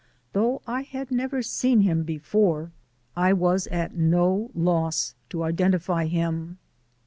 [0.33, 2.71] Though I had never seen him before,
[3.15, 6.57] I was at no loss to identify him.